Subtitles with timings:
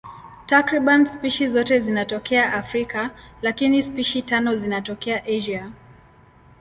[0.47, 3.11] Takriban spishi zote zinatokea Afrika,
[3.41, 5.71] lakini spishi tano zinatokea Asia.